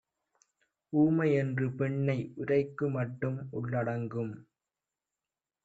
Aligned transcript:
ஊமைஎன்று 0.93 1.67
பெண்ணை 1.73 2.17
உரைக்குமட்டும் 2.37 3.39
உள்ளடங்கும் 3.51 4.33